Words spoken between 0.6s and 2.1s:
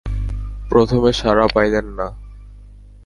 প্রথমে সাড়া পাইলেন না।